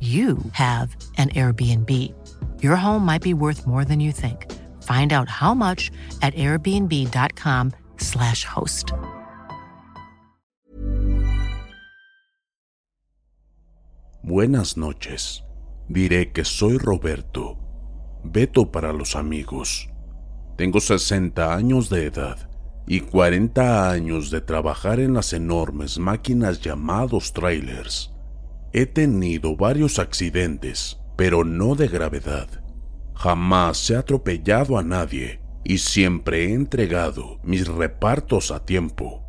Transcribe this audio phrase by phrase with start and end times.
[0.00, 1.88] you have an Airbnb.
[2.62, 4.52] Your home might be worth more than you think.
[4.82, 5.90] Find out how much
[6.20, 8.92] at airbnb.com/slash host.
[14.22, 15.42] Buenas noches.
[15.88, 17.58] Diré que soy Roberto.
[18.24, 19.90] Beto para los amigos.
[20.56, 22.48] Tengo 60 años de edad
[22.86, 28.13] y 40 años de trabajar en las enormes máquinas llamados trailers.
[28.76, 32.48] He tenido varios accidentes, pero no de gravedad.
[33.14, 39.22] Jamás he atropellado a nadie y siempre he entregado mis repartos a tiempo.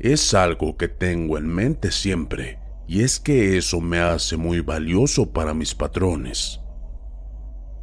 [0.00, 5.32] Es algo que tengo en mente siempre, y es que eso me hace muy valioso
[5.32, 6.60] para mis patrones.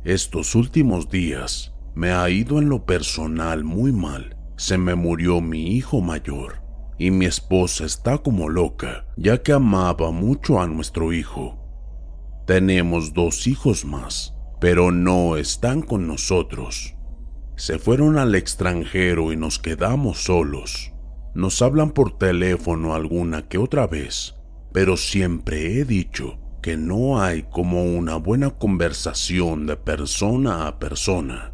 [0.03, 4.37] Estos últimos días me ha ido en lo personal muy mal.
[4.55, 6.66] Se me murió mi hijo mayor
[6.97, 11.57] y mi esposa está como loca, ya que amaba mucho a nuestro hijo.
[12.45, 16.95] Tenemos dos hijos más, pero no están con nosotros.
[17.55, 20.93] Se fueron al extranjero y nos quedamos solos.
[21.33, 24.35] Nos hablan por teléfono alguna que otra vez,
[24.73, 31.53] pero siempre he dicho que no hay como una buena conversación de persona a persona.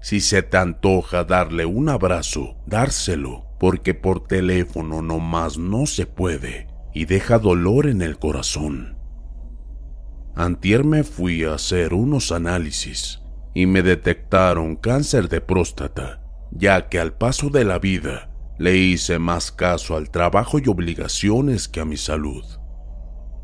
[0.00, 6.68] Si se te antoja darle un abrazo, dárselo, porque por teléfono nomás no se puede
[6.92, 8.96] y deja dolor en el corazón.
[10.36, 13.20] Antier me fui a hacer unos análisis
[13.54, 19.18] y me detectaron cáncer de próstata, ya que al paso de la vida le hice
[19.18, 22.44] más caso al trabajo y obligaciones que a mi salud.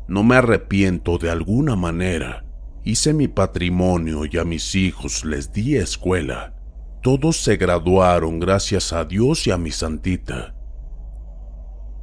[0.07, 2.45] No me arrepiento de alguna manera.
[2.83, 6.55] Hice mi patrimonio y a mis hijos les di escuela.
[7.01, 10.53] Todos se graduaron gracias a Dios y a mi santita.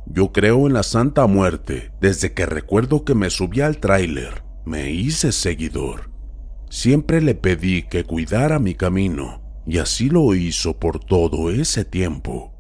[0.07, 4.91] Yo creo en la Santa Muerte desde que recuerdo que me subí al tráiler, me
[4.91, 6.11] hice seguidor.
[6.69, 12.53] Siempre le pedí que cuidara mi camino y así lo hizo por todo ese tiempo.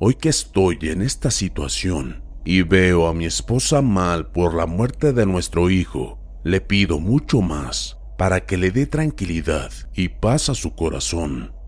[0.00, 5.12] Hoy que estoy en esta situación y veo a mi esposa mal por la muerte
[5.12, 10.54] de nuestro hijo, le pido mucho más para que le dé tranquilidad y paz a
[10.54, 11.59] su corazón.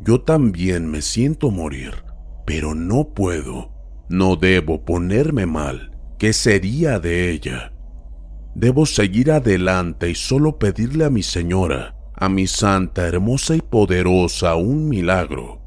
[0.00, 2.04] Yo también me siento morir,
[2.46, 3.72] pero no puedo.
[4.08, 5.96] No debo ponerme mal.
[6.18, 7.72] ¿Qué sería de ella?
[8.54, 14.56] Debo seguir adelante y solo pedirle a mi señora, a mi santa, hermosa y poderosa,
[14.56, 15.62] un milagro.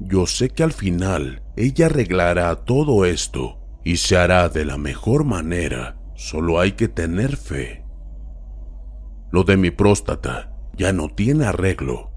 [0.00, 5.24] Yo sé que al final ella arreglará todo esto y se hará de la mejor
[5.24, 5.96] manera.
[6.16, 7.84] Solo hay que tener fe.
[9.30, 12.13] Lo de mi próstata ya no tiene arreglo.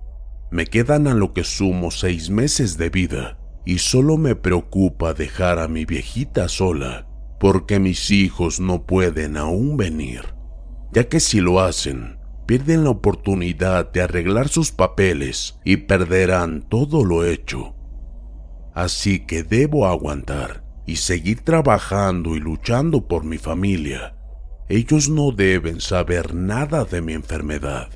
[0.49, 5.59] Me quedan a lo que sumo seis meses de vida y solo me preocupa dejar
[5.59, 7.07] a mi viejita sola
[7.39, 10.21] porque mis hijos no pueden aún venir,
[10.93, 17.03] ya que si lo hacen, pierden la oportunidad de arreglar sus papeles y perderán todo
[17.03, 17.75] lo hecho.
[18.73, 24.15] Así que debo aguantar y seguir trabajando y luchando por mi familia.
[24.69, 27.89] Ellos no deben saber nada de mi enfermedad.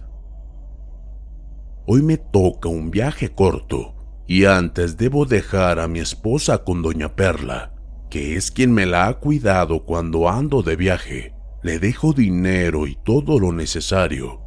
[1.87, 3.95] Hoy me toca un viaje corto
[4.27, 7.73] y antes debo dejar a mi esposa con doña Perla,
[8.09, 11.33] que es quien me la ha cuidado cuando ando de viaje.
[11.63, 14.41] Le dejo dinero y todo lo necesario.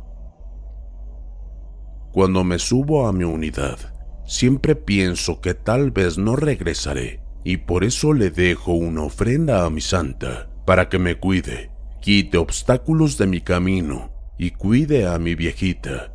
[2.13, 3.79] Cuando me subo a mi unidad,
[4.25, 9.71] siempre pienso que tal vez no regresaré y por eso le dejo una ofrenda a
[9.71, 15.35] mi santa para que me cuide, quite obstáculos de mi camino y cuide a mi
[15.35, 16.14] viejita.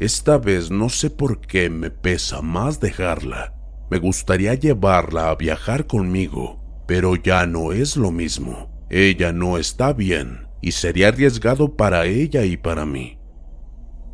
[0.00, 3.52] Esta vez no sé por qué me pesa más dejarla.
[3.90, 8.86] Me gustaría llevarla a viajar conmigo, pero ya no es lo mismo.
[8.88, 13.18] Ella no está bien y sería arriesgado para ella y para mí.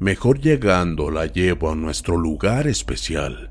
[0.00, 3.50] Mejor llegando la llevo a nuestro lugar especial.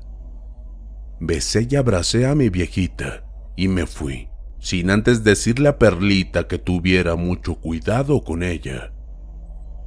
[1.18, 3.24] Besé y abracé a mi viejita
[3.56, 4.28] y me fui,
[4.58, 8.92] sin antes decirle a Perlita que tuviera mucho cuidado con ella.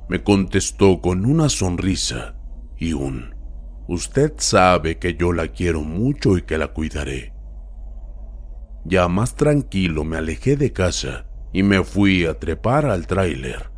[0.10, 2.38] Me contestó con una sonrisa
[2.80, 3.40] y un
[3.88, 7.34] Usted sabe que yo la quiero mucho y que la cuidaré.
[8.86, 13.72] Ya más tranquilo me alejé de casa y me fui a trepar al tráiler.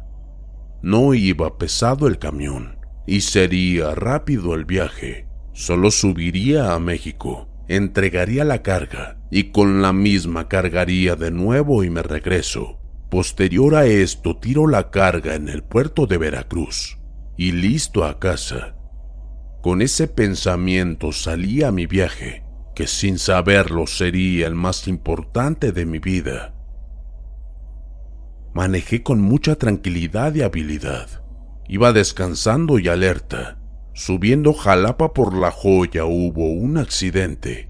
[0.81, 2.77] No iba pesado el camión
[3.07, 5.27] y sería rápido el viaje.
[5.53, 11.89] Solo subiría a México, entregaría la carga y con la misma cargaría de nuevo y
[11.89, 12.79] me regreso.
[13.09, 16.97] Posterior a esto tiro la carga en el puerto de Veracruz
[17.37, 18.75] y listo a casa.
[19.61, 22.43] Con ese pensamiento salí a mi viaje,
[22.73, 26.55] que sin saberlo sería el más importante de mi vida.
[28.55, 31.23] Manejé con mucha tranquilidad y habilidad.
[31.67, 33.59] Iba descansando y alerta.
[33.93, 37.69] Subiendo Jalapa por la joya hubo un accidente.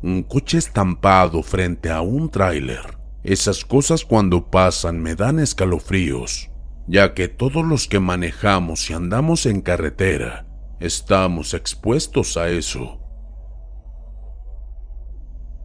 [0.00, 2.98] Un coche estampado frente a un tráiler.
[3.24, 6.50] Esas cosas cuando pasan me dan escalofríos,
[6.86, 10.46] ya que todos los que manejamos y andamos en carretera
[10.84, 13.00] estamos expuestos a eso.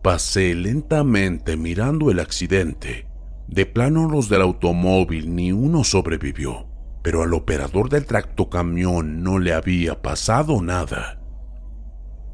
[0.03, 3.07] Pasé lentamente mirando el accidente.
[3.47, 6.67] De plano los del automóvil ni uno sobrevivió
[7.07, 11.21] pero al operador del tractocamión no le había pasado nada.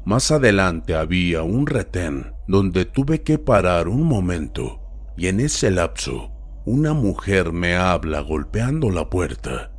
[0.04, 4.80] Más adelante había un retén donde tuve que parar un momento
[5.16, 6.32] y en ese lapso
[6.66, 9.70] una mujer me habla golpeando la puerta.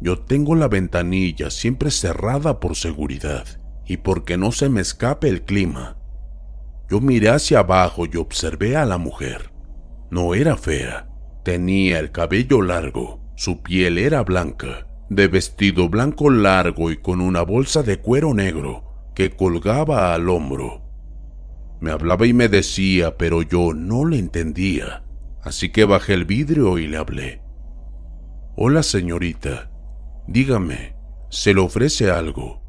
[0.00, 3.46] Yo tengo la ventanilla siempre cerrada por seguridad
[3.86, 5.96] y porque no se me escape el clima.
[6.88, 9.50] Yo miré hacia abajo y observé a la mujer.
[10.10, 11.08] No era fea,
[11.44, 17.42] tenía el cabello largo su piel era blanca, de vestido blanco largo y con una
[17.42, 20.82] bolsa de cuero negro que colgaba al hombro.
[21.80, 25.04] Me hablaba y me decía, pero yo no le entendía,
[25.42, 27.42] así que bajé el vidrio y le hablé.
[28.56, 29.70] Hola señorita,
[30.26, 30.94] dígame,
[31.30, 32.62] ¿se le ofrece algo?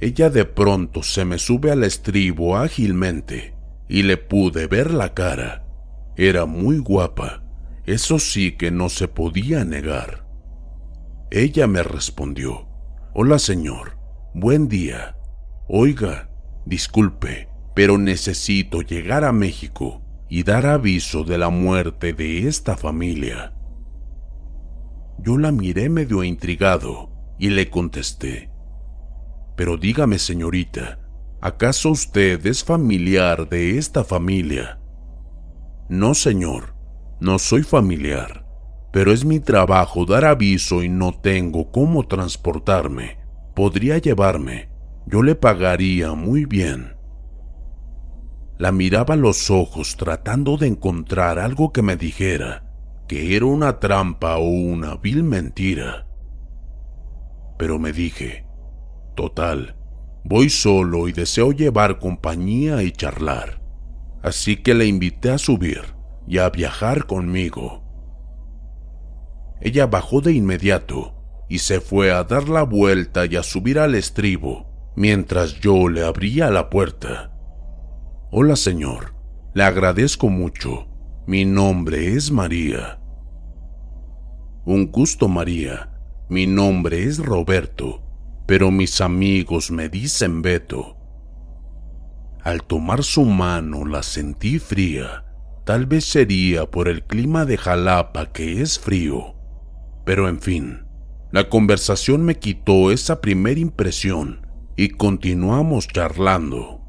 [0.00, 3.54] Ella de pronto se me sube al estribo ágilmente
[3.88, 5.64] y le pude ver la cara.
[6.16, 7.42] Era muy guapa
[7.86, 10.24] eso sí que no se podía negar.
[11.32, 12.68] Ella me respondió,
[13.12, 13.98] Hola señor,
[14.34, 15.16] buen día.
[15.66, 16.30] Oiga,
[16.64, 23.52] disculpe, pero necesito llegar a México y dar aviso de la muerte de esta familia.
[25.24, 28.50] Yo la miré medio intrigado y le contesté,
[29.54, 30.98] Pero dígame señorita,
[31.40, 34.80] ¿acaso usted es familiar de esta familia?
[35.88, 36.74] No, señor,
[37.20, 38.44] no soy familiar,
[38.92, 43.18] pero es mi trabajo dar aviso y no tengo cómo transportarme.
[43.54, 44.70] Podría llevarme.
[45.06, 46.96] Yo le pagaría muy bien.
[48.58, 52.71] La miraba a los ojos tratando de encontrar algo que me dijera
[53.06, 56.06] que era una trampa o una vil mentira.
[57.58, 58.46] Pero me dije,
[59.14, 59.76] total,
[60.24, 63.60] voy solo y deseo llevar compañía y charlar.
[64.22, 65.82] Así que le invité a subir
[66.26, 67.82] y a viajar conmigo.
[69.60, 71.14] Ella bajó de inmediato
[71.48, 76.04] y se fue a dar la vuelta y a subir al estribo mientras yo le
[76.04, 77.32] abría la puerta.
[78.30, 79.14] Hola señor,
[79.54, 80.88] le agradezco mucho.
[81.26, 83.00] Mi nombre es María.
[84.64, 85.90] Un gusto María.
[86.28, 88.02] Mi nombre es Roberto,
[88.46, 90.96] pero mis amigos me dicen Beto.
[92.42, 95.24] Al tomar su mano la sentí fría
[95.64, 99.36] Tal vez sería por el clima de Jalapa que es frío.
[100.04, 100.86] Pero en fin,
[101.30, 104.44] la conversación me quitó esa primera impresión
[104.76, 106.80] y continuamos charlando.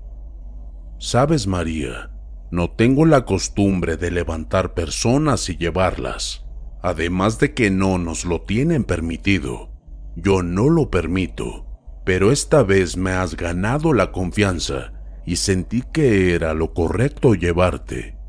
[0.97, 2.09] Sabes, María,
[2.53, 6.45] no tengo la costumbre de levantar personas y llevarlas,
[6.83, 9.71] además de que no nos lo tienen permitido.
[10.15, 11.65] Yo no lo permito,
[12.05, 14.93] pero esta vez me has ganado la confianza
[15.25, 18.19] y sentí que era lo correcto llevarte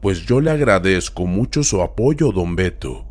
[0.00, 3.08] Pues yo le agradezco mucho su apoyo, don Beto,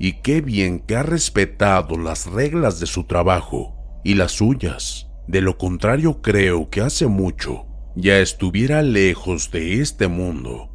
[0.00, 5.08] y qué bien que ha respetado las reglas de su trabajo y las suyas.
[5.28, 10.70] De lo contrario, creo que hace mucho ya estuviera lejos de este mundo.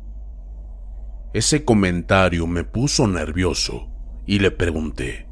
[1.33, 3.89] Ese comentario me puso nervioso
[4.25, 5.27] y le pregunté,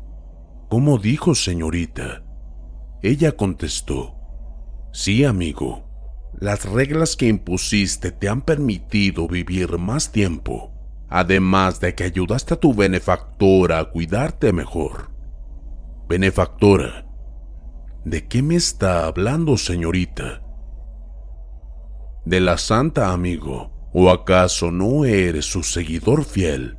[0.70, 2.24] ¿Cómo dijo, señorita?
[3.02, 4.16] Ella contestó,
[4.92, 5.90] Sí, amigo,
[6.40, 10.72] las reglas que impusiste te han permitido vivir más tiempo,
[11.10, 15.10] además de que ayudaste a tu benefactora a cuidarte mejor.
[16.08, 17.08] Benefactora,
[18.04, 20.43] ¿de qué me está hablando, señorita?
[22.26, 26.78] De la santa, amigo, ¿o acaso no eres su seguidor fiel?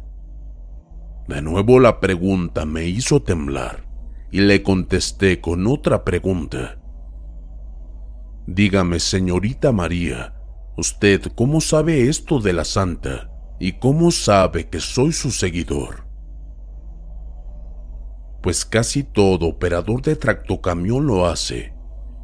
[1.29, 3.87] De nuevo la pregunta me hizo temblar
[4.31, 6.79] y le contesté con otra pregunta.
[8.47, 10.35] Dígame, señorita María,
[10.79, 16.07] ¿usted cómo sabe esto de la santa y cómo sabe que soy su seguidor?
[18.43, 21.74] Pues casi todo operador de tractocamión lo hace,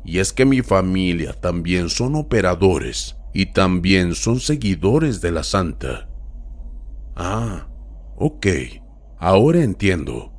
[0.04, 6.08] y es que mi familia también son operadores y también son seguidores de la santa.
[7.14, 7.68] Ah,
[8.16, 8.46] ok,
[9.18, 10.32] ahora entiendo.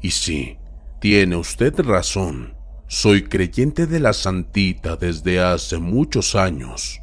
[0.00, 0.58] Y sí,
[1.00, 2.54] tiene usted razón.
[2.88, 7.00] Soy creyente de la santita desde hace muchos años.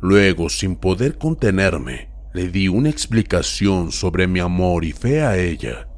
[0.00, 5.88] Luego, sin poder contenerme, le di una explicación sobre mi amor y fe a ella.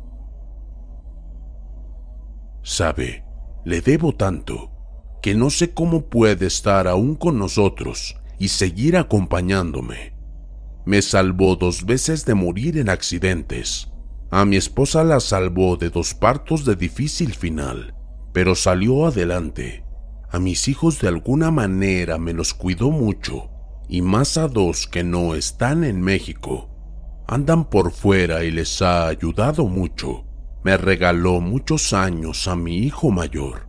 [2.63, 3.25] Sabe,
[3.65, 4.72] le debo tanto
[5.23, 10.15] que no sé cómo puede estar aún con nosotros y seguir acompañándome.
[10.85, 13.89] Me salvó dos veces de morir en accidentes.
[14.31, 17.95] A mi esposa la salvó de dos partos de difícil final
[18.33, 19.85] pero salió adelante.
[20.31, 23.51] A mis hijos de alguna manera me los cuidó mucho,
[23.89, 26.71] y más a dos que no están en México.
[27.29, 30.25] Andan por fuera y les ha ayudado mucho.
[30.65, 33.69] Me regaló muchos años a mi hijo mayor.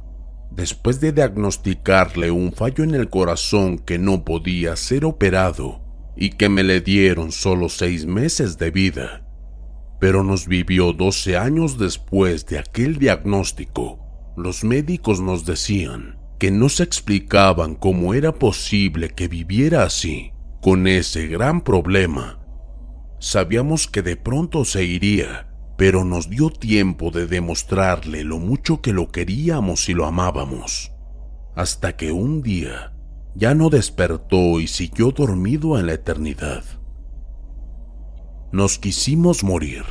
[0.55, 5.81] Después de diagnosticarle un fallo en el corazón que no podía ser operado
[6.15, 9.25] y que me le dieron solo seis meses de vida,
[9.99, 14.03] pero nos vivió 12 años después de aquel diagnóstico
[14.35, 20.31] los médicos nos decían que no se explicaban cómo era posible que viviera así,
[20.61, 22.39] con ese gran problema.
[23.19, 25.52] Sabíamos que de pronto se iría,
[25.83, 30.93] pero nos dio tiempo de demostrarle lo mucho que lo queríamos y lo amábamos,
[31.57, 32.93] hasta que un día
[33.35, 36.63] ya no despertó y siguió dormido en la eternidad.
[38.53, 39.83] Nos quisimos morir,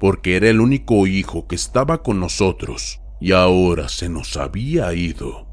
[0.00, 5.46] porque era el único hijo que estaba con nosotros y ahora se nos había ido.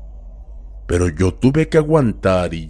[0.88, 2.70] Pero yo tuve que aguantar y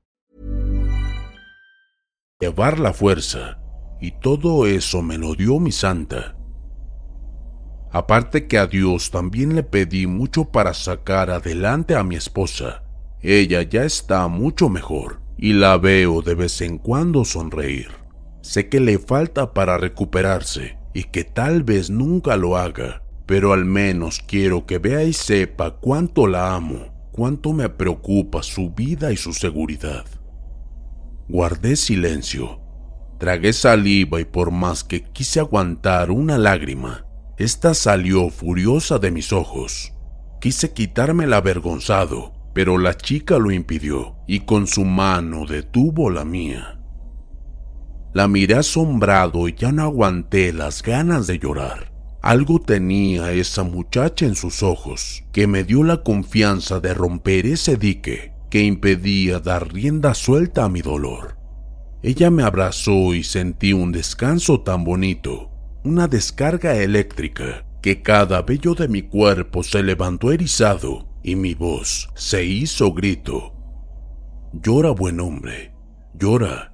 [2.41, 3.59] Llevar la fuerza.
[4.01, 6.35] Y todo eso me lo dio mi santa.
[7.91, 12.81] Aparte que a Dios también le pedí mucho para sacar adelante a mi esposa.
[13.21, 17.89] Ella ya está mucho mejor y la veo de vez en cuando sonreír.
[18.41, 23.65] Sé que le falta para recuperarse y que tal vez nunca lo haga, pero al
[23.65, 29.17] menos quiero que vea y sepa cuánto la amo, cuánto me preocupa su vida y
[29.17, 30.05] su seguridad.
[31.33, 32.59] Guardé silencio,
[33.17, 37.05] tragué saliva y por más que quise aguantar una lágrima,
[37.37, 39.93] esta salió furiosa de mis ojos.
[40.41, 46.81] Quise quitármela avergonzado, pero la chica lo impidió y con su mano detuvo la mía.
[48.13, 51.93] La miré asombrado y ya no aguanté las ganas de llorar.
[52.21, 57.77] Algo tenía esa muchacha en sus ojos que me dio la confianza de romper ese
[57.77, 61.37] dique que impedía dar rienda suelta a mi dolor.
[62.03, 65.49] Ella me abrazó y sentí un descanso tan bonito,
[65.85, 72.09] una descarga eléctrica, que cada vello de mi cuerpo se levantó erizado y mi voz
[72.13, 73.53] se hizo grito.
[74.51, 75.73] Llora, buen hombre,
[76.13, 76.73] llora.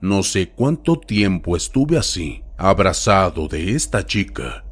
[0.00, 4.64] No sé cuánto tiempo estuve así, abrazado de esta chica,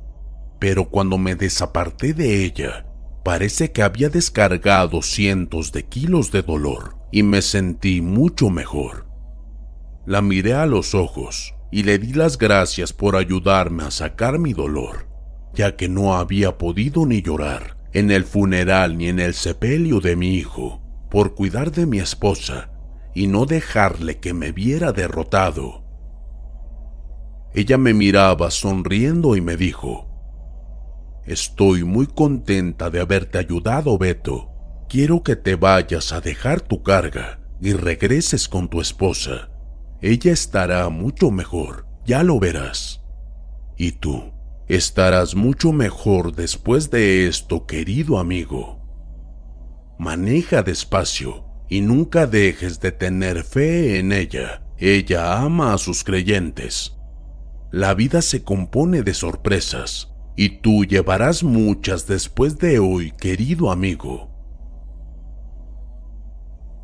[0.60, 2.86] pero cuando me desaparté de ella,
[3.24, 9.06] parece que había descargado cientos de kilos de dolor y me sentí mucho mejor.
[10.06, 14.52] La miré a los ojos y le di las gracias por ayudarme a sacar mi
[14.52, 15.08] dolor,
[15.54, 20.16] ya que no había podido ni llorar en el funeral ni en el sepelio de
[20.16, 22.70] mi hijo, por cuidar de mi esposa
[23.14, 25.82] y no dejarle que me viera derrotado.
[27.54, 30.13] Ella me miraba sonriendo y me dijo,
[31.26, 34.50] Estoy muy contenta de haberte ayudado, Beto.
[34.88, 39.50] Quiero que te vayas a dejar tu carga y regreses con tu esposa.
[40.02, 43.00] Ella estará mucho mejor, ya lo verás.
[43.78, 44.32] Y tú,
[44.68, 48.82] estarás mucho mejor después de esto, querido amigo.
[49.98, 54.62] Maneja despacio y nunca dejes de tener fe en ella.
[54.76, 56.98] Ella ama a sus creyentes.
[57.72, 64.30] La vida se compone de sorpresas y tú llevarás muchas después de hoy, querido amigo.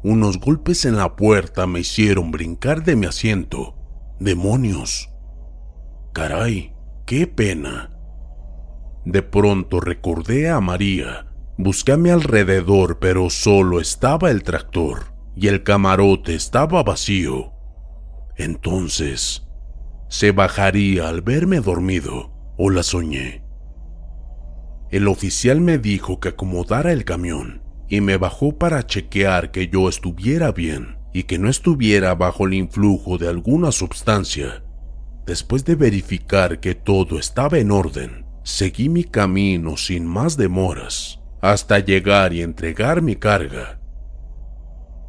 [0.02, 3.76] Unos golpes en la puerta me hicieron brincar de mi asiento.
[4.18, 5.10] ¡Demonios!
[6.12, 6.74] Caray,
[7.06, 7.92] qué pena.
[9.04, 11.26] De pronto recordé a María.
[11.58, 17.52] Busqué a mi alrededor, pero solo estaba el tractor y el camarote estaba vacío.
[18.36, 19.46] Entonces,
[20.08, 22.29] se bajaría al verme dormido
[22.62, 23.42] o la soñé.
[24.90, 29.88] El oficial me dijo que acomodara el camión y me bajó para chequear que yo
[29.88, 34.62] estuviera bien y que no estuviera bajo el influjo de alguna sustancia.
[35.24, 41.78] Después de verificar que todo estaba en orden, seguí mi camino sin más demoras hasta
[41.78, 43.80] llegar y entregar mi carga.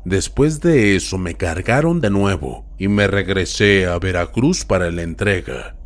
[0.05, 5.80] Después de eso me cargaron de nuevo y me regresé a Veracruz para la entrega.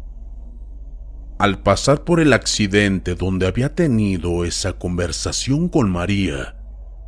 [1.38, 6.56] Al pasar por el accidente donde había tenido esa conversación con María,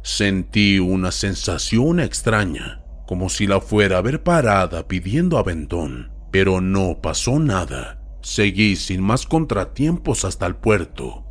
[0.08, 7.02] Sentí una sensación extraña, como si la fuera a ver parada pidiendo aventón, pero no
[7.02, 8.02] pasó nada.
[8.22, 11.26] Seguí sin más contratiempos hasta el puerto.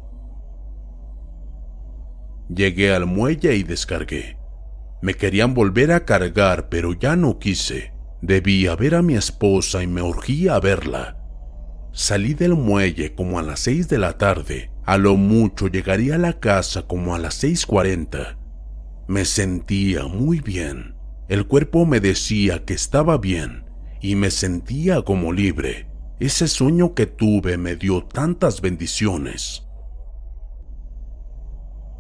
[2.55, 4.37] Llegué al muelle y descargué.
[5.01, 7.95] Me querían volver a cargar, pero ya no quise.
[8.21, 11.17] Debía ver a mi esposa y me urgía a verla.
[11.99, 14.71] Salí del muelle como a las seis de la tarde.
[14.85, 18.37] A lo mucho llegaría a la casa como a las seis cuarenta.
[19.09, 20.95] Me sentía muy bien.
[21.27, 23.65] El cuerpo me decía que estaba bien
[24.03, 25.89] y me sentía como libre.
[26.21, 29.67] Ese sueño que tuve me dio tantas bendiciones.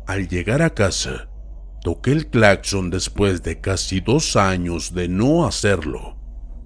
[0.06, 1.30] Al llegar a casa,
[1.80, 6.18] toqué el claxon después de casi dos años de no hacerlo.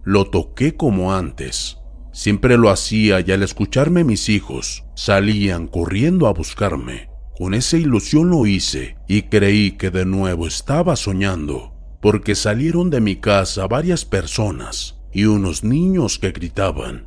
[0.02, 1.79] Lo toqué como antes.
[2.12, 7.08] Siempre lo hacía y al escucharme mis hijos salían corriendo a buscarme.
[7.36, 13.00] Con esa ilusión lo hice y creí que de nuevo estaba soñando, porque salieron de
[13.00, 17.06] mi casa varias personas y unos niños que gritaban.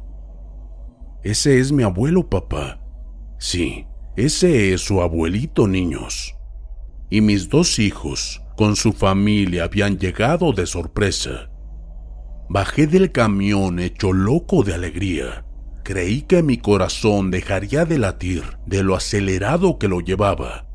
[1.23, 2.81] Ese es mi abuelo, papá.
[3.39, 3.85] Sí,
[4.15, 6.35] ese es su abuelito, niños.
[7.09, 11.49] Y mis dos hijos, con su familia, habían llegado de sorpresa.
[12.49, 15.45] Bajé del camión hecho loco de alegría
[15.83, 20.65] Creí que mi corazón dejaría de latir de lo acelerado que lo llevaba.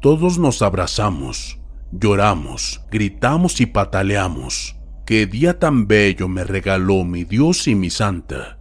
[0.00, 1.60] Todos nos abrazamos,
[1.92, 4.76] lloramos, gritamos y pataleamos.
[5.06, 8.58] Qué día tan bello me regaló mi Dios y mi Santa.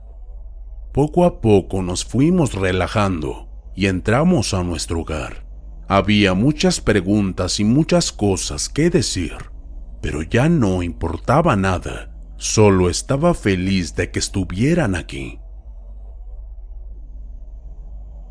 [0.94, 5.48] Poco a poco nos fuimos relajando y entramos a nuestro hogar.
[5.88, 9.34] Había muchas preguntas y muchas cosas que decir,
[10.02, 12.12] pero ya no importaba nada
[12.42, 15.40] Solo estaba feliz de que estuvieran aquí.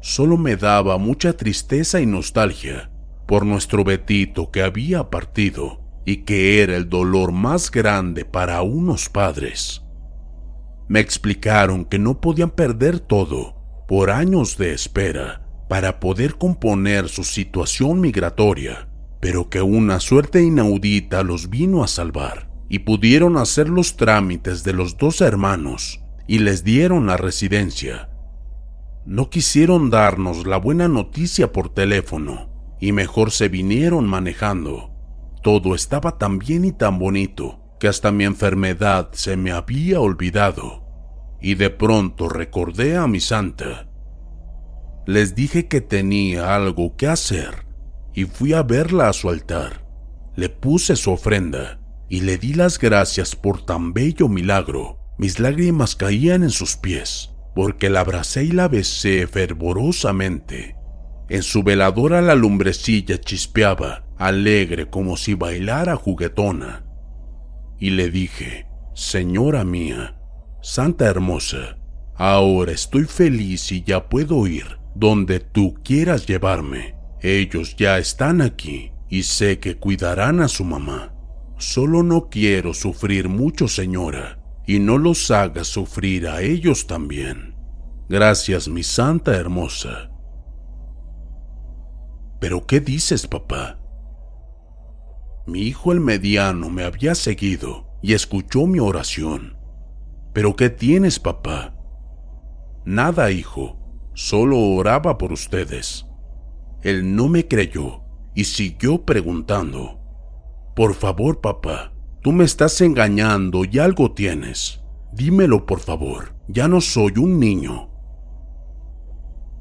[0.01, 2.91] Solo me daba mucha tristeza y nostalgia
[3.29, 9.09] por nuestro Betito que había partido y que era el dolor más grande para unos
[9.09, 9.85] padres.
[10.89, 17.23] Me explicaron que no podían perder todo por años de espera para poder componer su
[17.23, 18.89] situación migratoria,
[19.21, 24.73] pero que una suerte inaudita los vino a salvar y pudieron hacer los trámites de
[24.73, 28.09] los dos hermanos y les dieron la residencia.
[29.05, 32.49] No quisieron darnos la buena noticia por teléfono
[32.81, 34.91] y mejor se vinieron manejando.
[35.43, 40.85] Todo estaba tan bien y tan bonito que hasta mi enfermedad se me había olvidado,
[41.41, 43.89] y de pronto recordé a mi santa.
[45.07, 47.67] Les dije que tenía algo que hacer,
[48.15, 49.85] y fui a verla a su altar.
[50.37, 54.99] Le puse su ofrenda, y le di las gracias por tan bello milagro.
[55.19, 60.77] Mis lágrimas caían en sus pies, porque la abracé y la besé fervorosamente.
[61.29, 66.91] En su veladora la lumbrecilla chispeaba, alegre como si bailara juguetona
[67.81, 70.15] y le dije, Señora mía,
[70.63, 71.79] Santa Hermosa,
[72.15, 76.95] ahora estoy feliz y ya puedo ir donde tú quieras llevarme.
[77.23, 81.15] Ellos ya están aquí y sé que cuidarán a su mamá.
[81.59, 87.55] Solo no quiero sufrir mucho, señora, y no los hagas sufrir a ellos también.
[88.09, 90.11] Gracias, mi Santa Hermosa.
[92.41, 93.79] ¿Pero qué dices, papá?
[95.47, 99.59] Mi hijo el mediano me había seguido y escuchó mi oración.
[100.33, 101.77] ¿Pero qué tienes, papá?
[102.87, 103.79] Nada, hijo,
[104.15, 106.07] solo oraba por ustedes.
[106.83, 108.03] Él no me creyó
[108.35, 109.99] y siguió preguntando.
[110.75, 114.81] Por favor, papá, tú me estás engañando y algo tienes.
[115.13, 117.91] Dímelo, por favor, ya no soy un niño.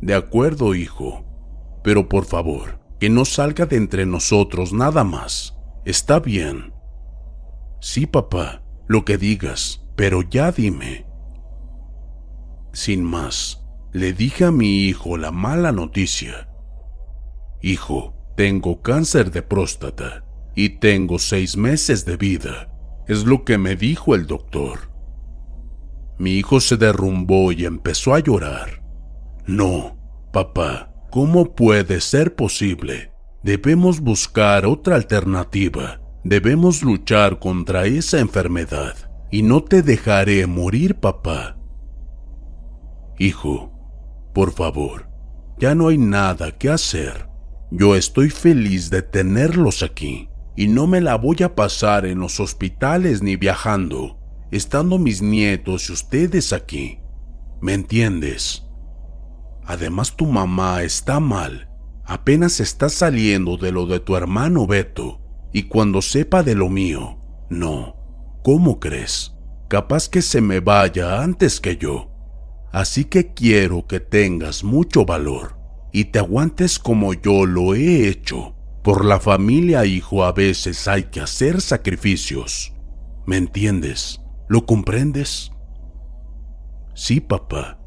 [0.01, 1.25] De acuerdo, hijo,
[1.84, 5.58] pero por favor, que no salga de entre nosotros nada más.
[5.86, 6.73] Está bien.
[7.82, 11.05] Sí, papá, lo que digas, pero ya dime.
[12.73, 16.49] Sin más, le dije a mi hijo la mala noticia.
[17.62, 20.24] Hijo, tengo cáncer de próstata
[20.56, 22.72] y tengo seis meses de vida.
[23.08, 24.91] Es lo que me dijo el doctor.
[26.17, 28.84] Mi hijo se derrumbó y empezó a llorar.
[29.45, 29.98] No,
[30.32, 33.13] papá, ¿cómo puede ser posible?
[33.41, 36.02] Debemos buscar otra alternativa.
[36.24, 38.95] Debemos luchar contra esa enfermedad.
[39.32, 41.58] Y no te dejaré morir, papá.
[43.17, 43.72] Hijo,
[44.34, 45.10] por favor,
[45.58, 47.29] ya no hay nada que hacer.
[47.71, 52.39] Yo estoy feliz de tenerlos aquí y no me la voy a pasar en los
[52.39, 54.19] hospitales ni viajando,
[54.51, 56.99] estando mis nietos y ustedes aquí.
[57.62, 58.65] ¿Me entiendes?
[59.65, 61.69] Además tu mamá está mal
[62.10, 65.21] apenas está saliendo de lo de tu hermano Beto,
[65.53, 67.19] y cuando sepa de lo mío,
[67.51, 67.95] no.
[68.43, 69.36] ¿Cómo crees?
[69.67, 72.10] Capaz que se me vaya antes que yo.
[72.71, 75.59] Así que quiero que tengas mucho valor
[75.91, 78.56] y te aguantes como yo lo he hecho.
[78.84, 82.73] Por la familia, hijo, a veces hay que hacer sacrificios.
[83.25, 84.21] ¿Me entiendes?
[84.47, 85.52] ¿Lo comprendes?
[86.95, 87.80] Sí, papá,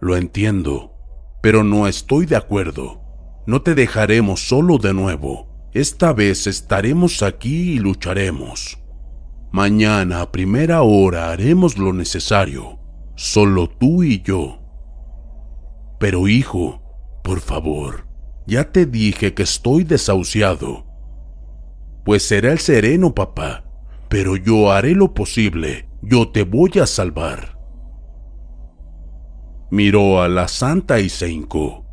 [0.00, 0.94] lo entiendo,
[1.42, 3.02] pero no estoy de acuerdo.
[3.46, 5.48] No te dejaremos solo de nuevo.
[5.72, 8.78] Esta vez estaremos aquí y lucharemos.
[9.50, 12.78] Mañana a primera hora haremos lo necesario,
[13.16, 14.60] solo tú y yo.
[15.98, 16.83] Pero hijo,
[17.24, 18.06] por favor,
[18.46, 20.84] ya te dije que estoy desahuciado.
[22.04, 23.64] Pues será el sereno, papá,
[24.10, 27.58] pero yo haré lo posible, yo te voy a salvar.
[29.70, 31.86] Miró a la santa y se hincó.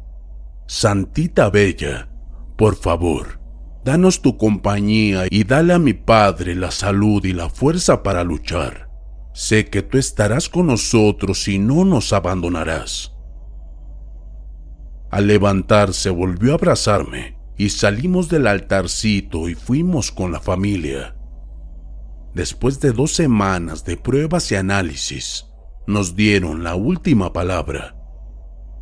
[0.67, 2.09] Santita Bella,
[2.57, 3.39] por favor,
[3.85, 8.89] danos tu compañía y dale a mi padre la salud y la fuerza para luchar.
[9.33, 13.15] Sé que tú estarás con nosotros y no nos abandonarás.
[15.11, 21.15] Al levantarse volvió a abrazarme y salimos del altarcito y fuimos con la familia.
[22.33, 25.45] Después de dos semanas de pruebas y análisis,
[25.85, 27.95] nos dieron la última palabra.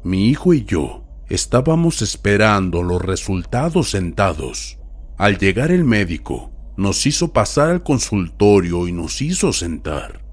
[0.03, 4.79] Mi hijo y yo Estábamos esperando los resultados sentados.
[5.15, 10.25] Al llegar el médico, nos hizo pasar al consultorio y nos hizo sentar.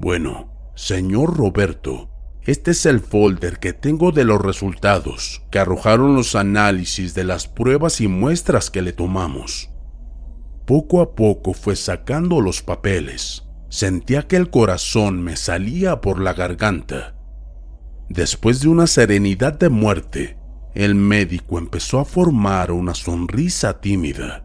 [0.00, 2.08] Bueno, señor Roberto,
[2.46, 7.46] este es el folder que tengo de los resultados que arrojaron los análisis de las
[7.46, 9.70] pruebas y muestras que le tomamos.
[10.66, 13.44] Poco a poco fue sacando los papeles.
[13.68, 17.14] Sentía que el corazón me salía por la garganta
[18.10, 20.36] Después de una serenidad de muerte,
[20.74, 24.44] el médico empezó a formar una sonrisa tímida.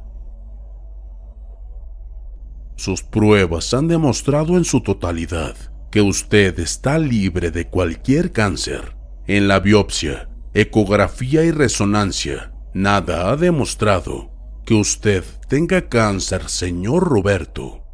[2.75, 5.55] Sus pruebas han demostrado en su totalidad
[5.95, 8.97] que usted está libre de cualquier cáncer.
[9.27, 14.29] En la biopsia, ecografía y resonancia, nada ha demostrado
[14.65, 17.86] que usted tenga cáncer, señor Roberto.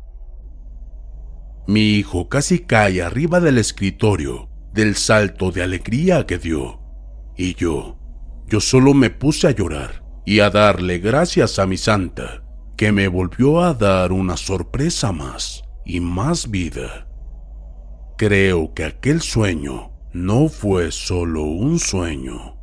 [1.68, 6.80] Mi hijo casi cae arriba del escritorio del salto de alegría que dio.
[7.38, 8.00] Y yo,
[8.48, 12.42] yo solo me puse a llorar y a darle gracias a mi santa.
[12.78, 17.11] que me volvió a dar una sorpresa más y más vida.
[18.22, 22.61] Creo que aquel sueño no fue solo un sueño.